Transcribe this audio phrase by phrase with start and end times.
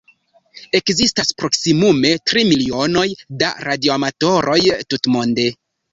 [0.77, 3.07] Ekzistas proksimume tri milionoj
[3.43, 4.61] da radioamatoroj
[4.95, 5.51] tutmonde.